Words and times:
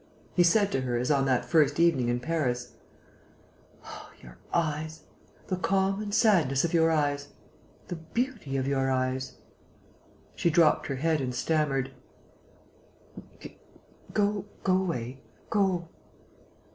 He 0.33 0.41
said 0.41 0.71
to 0.71 0.81
her, 0.81 0.97
as 0.97 1.11
on 1.11 1.25
that 1.25 1.45
first 1.45 1.79
evening 1.79 2.09
in 2.09 2.19
Paris: 2.19 2.73
"Oh, 3.85 4.09
your 4.19 4.39
eyes... 4.51 5.03
the 5.45 5.57
calm 5.57 6.01
and 6.01 6.11
sadness 6.11 6.65
of 6.65 6.73
your 6.73 6.89
eyes... 6.89 7.27
the 7.87 7.97
beauty 7.97 8.57
of 8.57 8.67
your 8.67 8.89
eyes!" 8.89 9.35
She 10.35 10.49
dropped 10.49 10.87
her 10.87 10.95
head 10.95 11.21
and 11.21 11.35
stammered: 11.35 11.91
"Go 14.11 14.45
away... 14.65 15.21
go 15.51 15.87